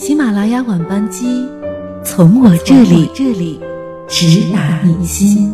[0.00, 1.46] 喜马拉雅晚班机，
[2.02, 3.60] 从我这里这里
[4.08, 5.52] 直达你心。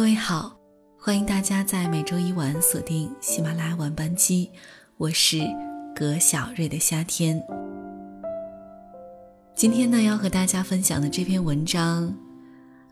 [0.00, 0.58] 各位好
[0.98, 4.50] 欢迎大家在每周一晚锁定喜马拉雅晚班机，
[4.96, 5.40] 我是
[5.94, 7.38] 葛小瑞的夏天。
[9.54, 12.16] 今天呢，要和大家分享的这篇文章，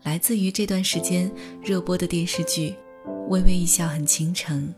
[0.03, 1.31] 来自于这段时间
[1.63, 2.75] 热播的电视剧
[3.27, 4.71] 《微微一笑很倾城》。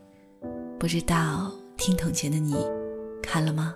[0.79, 2.55] 不知道听筒前的你
[3.21, 3.76] 看了吗？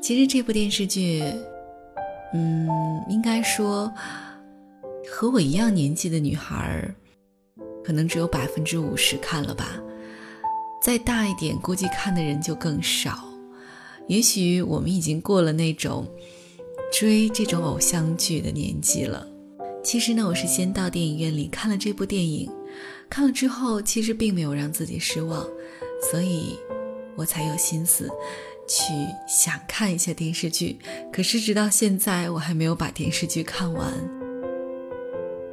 [0.00, 1.22] 其实这部电视剧，
[2.34, 2.68] 嗯，
[3.08, 3.88] 应该说
[5.22, 6.92] 和我一样年纪的女孩。
[7.84, 9.80] 可能只有百分之五十看了吧，
[10.82, 13.22] 再大一点，估计看的人就更少。
[14.08, 16.04] 也许我们已经过了那种
[16.92, 19.24] 追这种偶像剧的年纪了。
[19.84, 22.50] 其实呢，我是先到电影院里看了这部电影，
[23.08, 25.46] 看了之后，其实并没有让自己失望，
[26.10, 26.58] 所以
[27.14, 28.10] 我才有心思
[28.68, 28.92] 去
[29.28, 30.80] 想看一下电视剧。
[31.12, 34.21] 可是直到现在，我还没有把电视剧看完。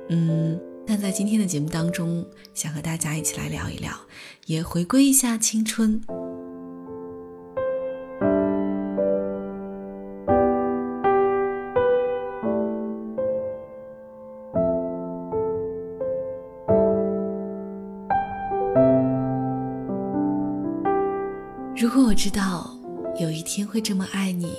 [0.10, 0.60] 嗯。
[0.92, 3.94] 但在今天的节目当中，想和大家一起来聊一聊，
[4.48, 6.02] 也回归一下青春。
[21.78, 22.76] 如果我知道
[23.20, 24.56] 有一天会这么爱你，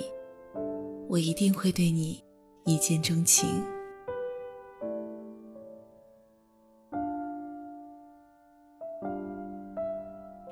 [1.09, 2.23] 我一定会对你
[2.63, 3.61] 一见钟情。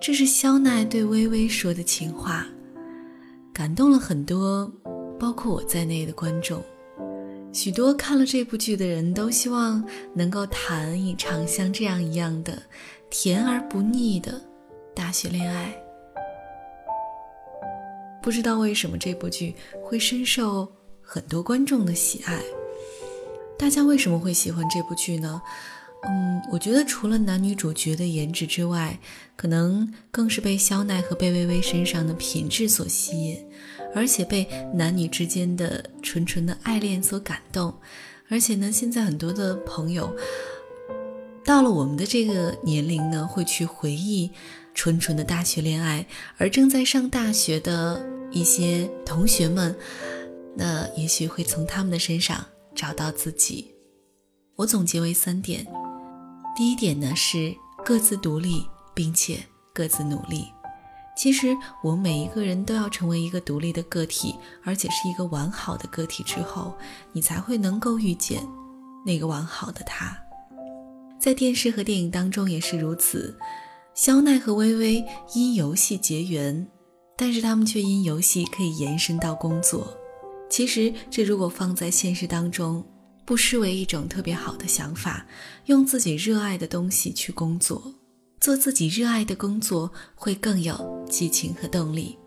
[0.10, 2.44] 这是肖奈对微微说的情话，
[3.54, 4.66] 感动了很多，
[5.20, 6.60] 包括我在内的观众。
[7.54, 12.60] 许多看了这部剧的人都希望能够谈一场像这样一样的
[13.12, 14.42] 甜而不腻的
[14.96, 15.72] 大学恋爱。
[18.20, 19.54] 不知道为什么这部剧
[19.84, 20.68] 会深受
[21.04, 22.42] 很多观众的喜爱，
[23.60, 25.40] 大家为什么会喜欢这部剧呢？
[26.08, 28.98] 嗯，我觉得除了男女主角的颜值之外，
[29.36, 33.46] 可能更是被肖奈和贝微微身上的品质所吸引，
[33.94, 37.74] 而且被男女之间的纯纯的爱恋所感动。
[38.30, 40.16] 而且呢，现在很多的朋友
[41.44, 44.32] 到了我们的这个年龄呢，会去回忆
[44.74, 46.06] 纯纯的大学恋爱，
[46.38, 49.76] 而正在上大学的一些同学们，
[50.56, 53.76] 那也许会从他们的身上找到自己。
[54.56, 55.68] 我总结为三点。
[56.56, 57.56] 第一点呢是
[57.86, 59.38] 各自独立，并且
[59.74, 60.48] 各自努力。
[61.16, 66.74] 其实我们每一个人都要成为一个独立的个体，而且是一个完好的个体之后，
[67.12, 68.42] 你才会能够遇见
[69.06, 70.18] 那个完好的他。
[71.20, 73.38] 在电视和电影当中也是如此。
[73.94, 76.66] 肖奈和微微因游戏结缘，
[77.18, 79.94] 但是他们却因游戏可以延伸到工作。
[80.50, 82.82] 其实这如果放在现实当中，
[83.30, 85.24] 不失为一种特别好的想法，
[85.66, 87.94] 用自己热爱的东西去工作，
[88.40, 92.18] 做自己热爱的工作会更有激情和动力。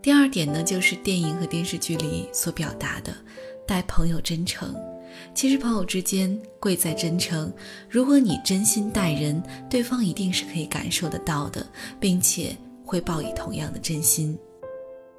[0.00, 3.12] 第二点呢，就是电影和电视剧里所表达的
[3.66, 4.72] 待朋友真诚。
[5.34, 7.52] 其实朋友之间贵在真诚，
[7.90, 11.66] 如果你真心待人，对方一定是可以感受得到的，
[11.98, 14.38] 并且会报以同样的真心。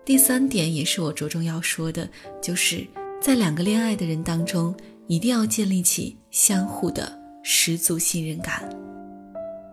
[0.05, 2.09] 第三点也是我着重要说的，
[2.41, 2.87] 就是。
[3.21, 4.73] 在两个恋爱的人当中，
[5.07, 7.11] 一定要建立起相互的
[7.43, 8.67] 十足信任感。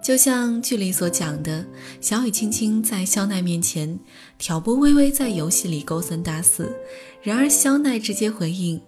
[0.02, 1.64] 就像剧里所讲的，
[2.00, 3.98] 小雨轻轻在肖奈面前
[4.36, 6.76] 挑拨微微在游戏里勾三搭四，
[7.22, 8.80] 然而肖奈直接回应：“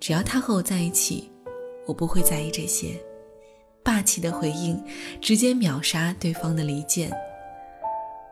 [0.00, 1.30] 只要他和我在一起，
[1.86, 2.98] 我不会在意这些。”
[3.82, 4.82] 霸气的回应，
[5.20, 7.10] 直接秒杀对方的离间。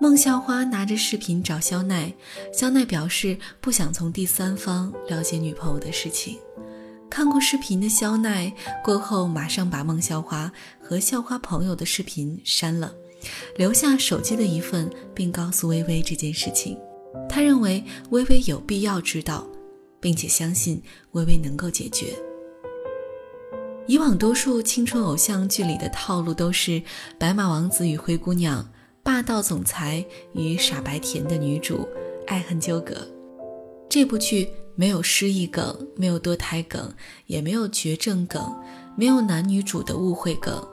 [0.02, 2.12] 孟校花拿着视频找肖奈，
[2.52, 6.36] 肖奈表示不想从第三方了解女朋友的事情。
[7.08, 8.52] 看过视频的肖奈
[8.82, 10.50] 过后，马上把孟校花
[10.80, 12.92] 和校花朋友的视频删了，
[13.56, 16.76] 留下手机的一份，并告诉微微这件事情。
[17.28, 19.46] 他认为微微有必要知道，
[20.00, 20.82] 并且相信
[21.12, 22.06] 微微能够解决。
[23.86, 26.82] 以往多数青春偶像剧里的套路都是
[27.20, 28.68] 白马王子与灰姑娘。
[29.22, 31.88] 霸道总裁与傻白甜的女主
[32.26, 33.06] 爱恨纠葛，
[33.88, 36.92] 这部剧没有失忆梗，没有堕胎梗，
[37.26, 38.52] 也没有绝症梗，
[38.96, 40.66] 没有男女主的误会梗，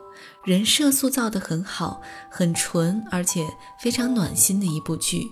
[0.44, 2.02] 人设塑造的很好，
[2.32, 3.46] 很纯，而且
[3.80, 5.28] 非常暖心的一部剧。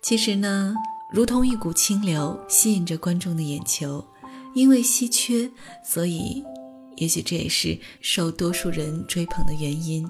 [0.00, 0.72] 其实呢，
[1.12, 4.06] 如同一股清流，吸引着观众的眼球。
[4.54, 5.50] 因为稀缺，
[5.84, 6.44] 所以
[6.96, 10.08] 也许这也是受多数人追捧的原因。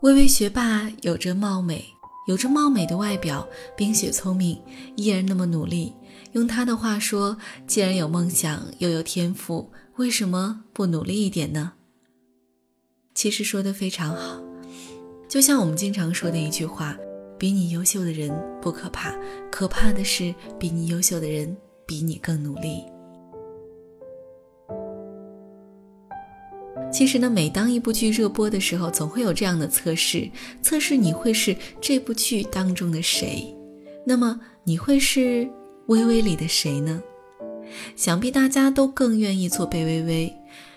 [0.00, 1.84] 微微学霸有着貌美，
[2.26, 3.46] 有着貌美的外表，
[3.76, 4.60] 冰雪聪明，
[4.96, 5.92] 依然那么努力。
[6.32, 7.36] 用他的话说
[7.66, 11.72] ：“既然有梦想，又有天赋，为什么不努力一点呢？”
[13.14, 14.40] 其实说的非常好，
[15.28, 16.96] 就像我们经常说的一句话
[17.36, 18.30] ：“比你优秀的人
[18.62, 19.14] 不可怕，
[19.50, 21.56] 可怕的是比你优秀的人。”
[21.88, 22.84] 比你更努力。
[26.90, 30.28] 其实呢，每当一部剧热播的时候，总会有这样的测试：
[30.62, 33.54] 测试你会是这部剧当中的谁？
[34.04, 35.20] 那么你会是
[35.86, 37.02] 《微微》里的谁呢？
[37.94, 40.34] 想必大家都更愿意做贝微微，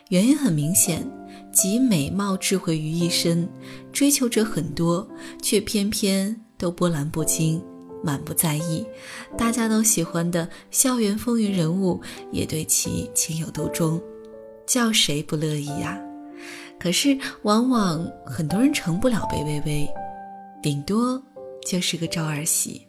[0.09, 1.09] 原因很明显，
[1.53, 3.47] 集美貌、智慧于一身，
[3.93, 5.07] 追求者很多，
[5.41, 7.61] 却偏偏都波澜不惊。
[8.03, 8.83] 满不在意，
[9.37, 14.01] 大家都喜欢的校园风云人物，也对其情有独钟，
[14.65, 15.99] 叫谁不乐意呀？
[16.79, 19.87] 可是往往很多人成不了贝微微，
[20.63, 21.21] 顶多
[21.65, 22.87] 就是个赵二喜。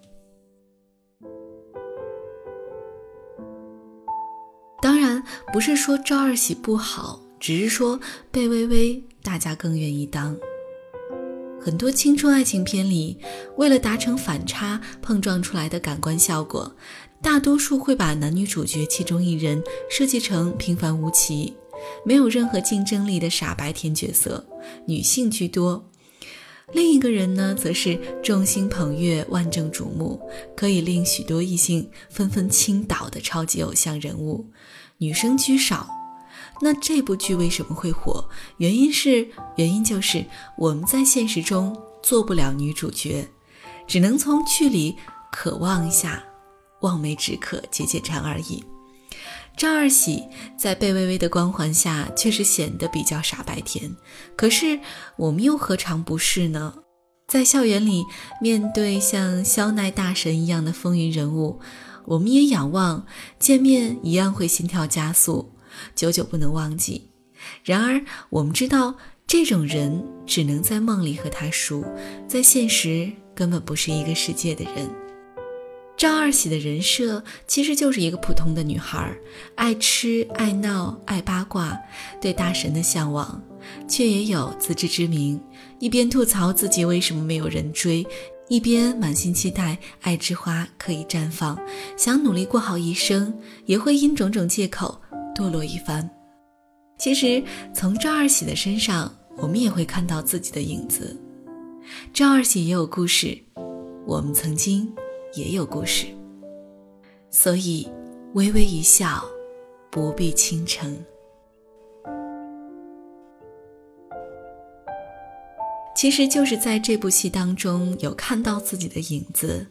[4.80, 5.22] 当然
[5.52, 10.36] 不是说赵二喜不好，只是说贝微微大家更愿意当。
[11.60, 13.16] 很多青春爱情片里，
[13.56, 16.74] 为了达成反差碰撞出来的感官效果，
[17.22, 21.54] 大多数会把男女主角其中一人设计成平凡无奇、
[22.04, 24.46] 没有任何竞争力的傻白甜角色，
[24.86, 25.82] 女性居多；
[26.72, 30.20] 另一个人呢，则是众星捧月、万众瞩目，
[30.56, 34.46] 可以令许多异性纷纷倾倒的超级偶像人物，
[34.98, 35.88] 女生居少。
[36.60, 38.28] 那这部剧为什么会火？
[38.58, 40.24] 原因是，原因就是
[40.56, 43.28] 我们在现实中做不了女主角，
[43.86, 44.96] 只能从剧里
[45.32, 46.22] 渴望一下，
[46.82, 48.62] 望梅止渴，解解馋而已。
[49.56, 50.24] 赵二喜
[50.56, 53.94] 在贝微微的光环下，确实显得比较傻白甜。
[54.36, 54.80] 可是
[55.16, 56.74] 我们又何尝不是呢？
[57.28, 58.04] 在校园里，
[58.40, 61.60] 面对像肖奈大神一样的风云人物，
[62.04, 63.06] 我们也仰望，
[63.38, 65.52] 见面一样会心跳加速。
[65.94, 67.10] 久久不能忘记。
[67.64, 68.96] 然而，我们知道
[69.26, 71.84] 这种人只能在梦里和他熟，
[72.28, 75.01] 在现实根本不是一个世界的人。
[75.96, 79.14] 赵二喜的人设其实就是一个普通的女孩，
[79.54, 81.78] 爱吃、爱闹、爱八卦，
[82.20, 83.40] 对大神的向往，
[83.86, 85.40] 却也有自知之明。
[85.78, 88.04] 一边吐槽自己为什么没有人追，
[88.48, 91.56] 一边满心期待爱之花可以绽放，
[91.96, 93.32] 想努力过好一生，
[93.66, 95.00] 也会因种种借口。
[95.34, 96.06] 堕落一番，
[96.98, 97.42] 其实
[97.74, 101.18] 从赵二喜的身上，我们也会看到自己的影子。
[102.12, 103.42] 赵二喜也有故事，
[104.06, 104.92] 我们曾经
[105.34, 106.06] 也有故事。
[107.30, 107.88] 所以，
[108.34, 109.24] 微微一笑，
[109.90, 110.96] 不必倾城。
[115.94, 119.66] 其实就是在这部戏当中有看到自己的影子，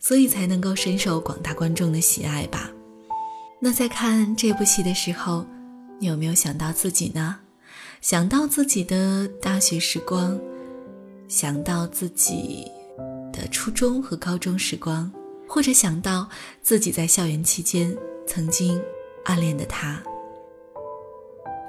[0.00, 2.70] 所以才能够深受广大观众的喜爱吧。
[3.60, 5.46] 那在看这部戏的时候，
[6.00, 7.38] 你有没有想到自己呢？
[8.00, 10.38] 想到自己的大学时光，
[11.28, 12.70] 想到自己
[13.38, 15.10] 的初中和高中时光，
[15.48, 16.28] 或者想到
[16.60, 18.82] 自己在校园期间曾经
[19.24, 20.02] 暗恋的他。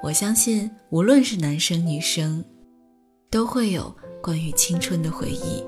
[0.02, 2.44] 我相信，无论是男生女生，
[3.30, 5.64] 都会有关于青春的回忆。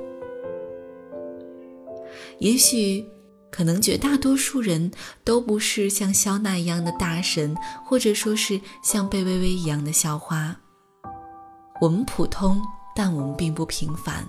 [2.38, 3.06] 也许。
[3.54, 4.90] 可能绝大多数人
[5.24, 7.54] 都不是像肖奈一样的大神，
[7.84, 10.56] 或者说是像贝微微一样的校花。
[11.82, 12.58] 我们普通，
[12.96, 14.26] 但我们并不平凡。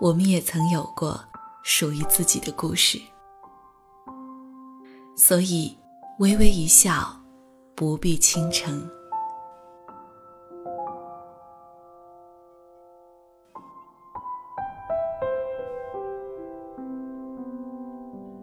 [0.00, 1.22] 我们也曾有过
[1.62, 3.00] 属于自己的故事。
[5.16, 5.76] 所以，
[6.18, 7.14] 微微一笑，
[7.74, 8.88] 不必倾城。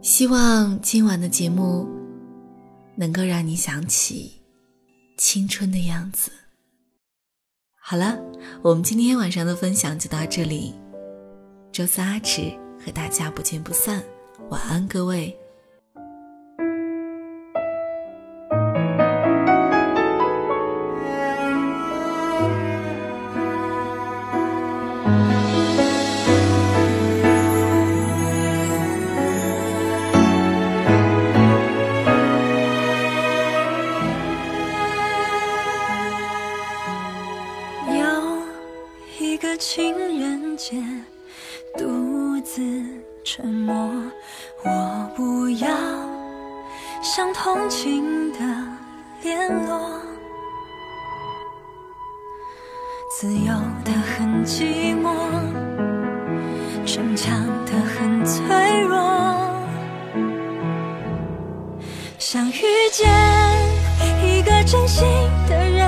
[0.01, 1.87] 希望今晚的节目
[2.95, 4.41] 能够让你想起
[5.17, 6.31] 青春的样子。
[7.81, 8.17] 好了，
[8.61, 10.73] 我们今天晚上的分享就到这里。
[11.71, 12.51] 周三阿迟
[12.83, 14.03] 和大家不见不散
[14.49, 15.35] 晚安各位。
[37.87, 38.43] 有
[39.19, 40.83] 一个情人节
[41.77, 42.61] 独自
[43.23, 43.89] 沉默。
[44.63, 45.69] 我不要
[47.01, 48.39] 像同情的
[49.23, 50.01] 联络，
[53.09, 53.53] 自由
[53.85, 55.13] 的很寂寞，
[56.85, 58.97] 逞强的很脆弱。
[62.17, 63.09] 想遇见
[64.23, 65.07] 一个真心
[65.47, 65.78] 的人，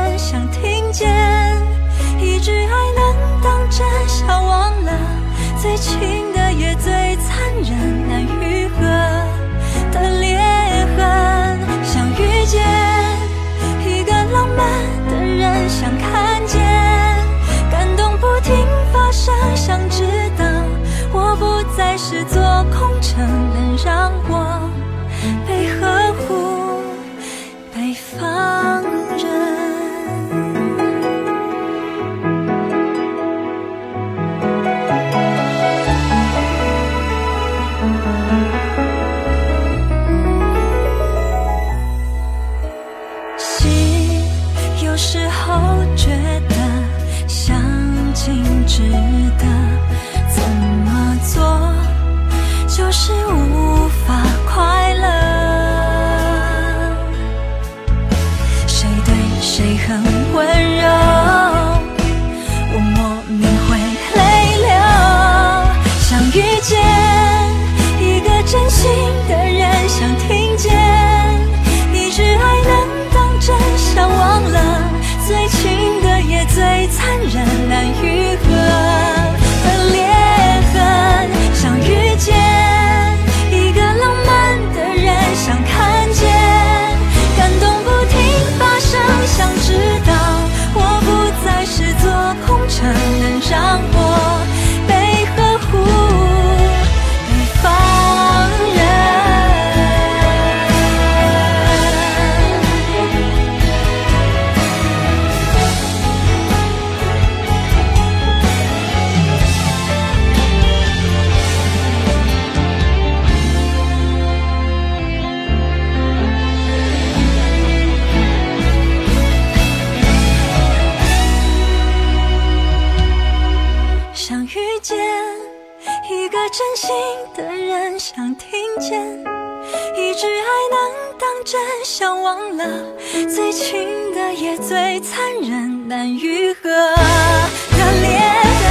[133.34, 138.20] 最亲的也最残忍，难愈合的裂
[138.60, 138.63] 痕。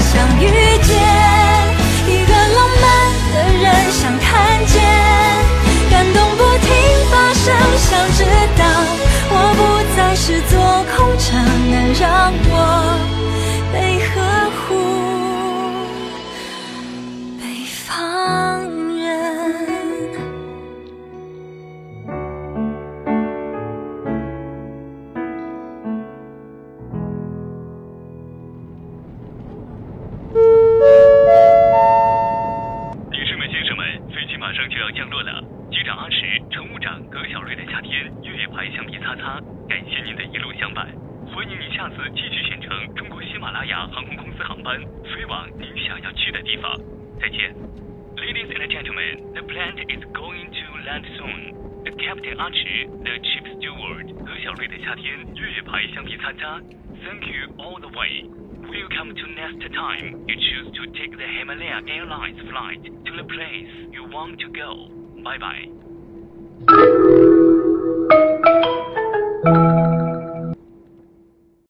[0.00, 0.44] 想遇
[0.82, 0.88] 见
[2.06, 2.84] 一个浪漫
[3.32, 4.74] 的人，想看见
[5.90, 6.68] 感动不停
[7.10, 7.44] 发生，
[7.78, 8.24] 想知
[8.58, 8.60] 道
[9.30, 9.60] 我不
[9.96, 10.54] 再是座
[10.96, 11.26] 空城，
[11.70, 12.54] 能让我
[46.05, 46.79] 想要去的地方。
[47.19, 47.53] 再见。
[48.17, 51.53] Ladies and gentlemen, the plane is going to land soon.
[51.83, 56.61] The captain Archie, the chief steward 葛小瑞的夏天越野牌橡皮擦擦，
[57.03, 58.29] Thank you all the way.
[58.61, 63.67] Welcome to next time you choose to take the Himalaya Airlines flight to the place
[63.91, 64.87] you want to go.
[65.23, 65.67] Bye bye.